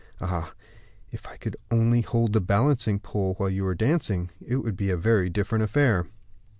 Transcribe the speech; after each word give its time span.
Ah! 0.19 0.55
if 1.11 1.27
I 1.27 1.37
could 1.37 1.55
only 1.69 2.01
hold 2.01 2.33
the 2.33 2.41
balancing 2.41 2.97
pole 2.99 3.35
while 3.35 3.51
you 3.51 3.63
were 3.63 3.75
dancing, 3.75 4.31
it 4.43 4.55
would 4.55 4.75
be 4.75 4.89
a 4.89 4.97
very 4.97 5.29
different 5.29 5.63
affair." 5.63 6.07